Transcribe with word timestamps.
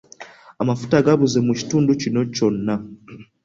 Amafuta 0.61 1.05
gabuze 1.07 1.37
mu 1.47 1.53
kitundu 1.59 1.91
kino 2.01 2.21
kyonna. 2.33 2.75